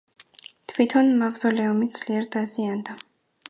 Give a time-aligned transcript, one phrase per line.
[0.71, 3.01] თვითონ მავზოლეუმი ძლიერ დაზიანდა.